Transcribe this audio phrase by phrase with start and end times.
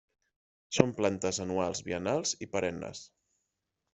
[0.77, 3.03] Són plantes anuals, biennals i perennes.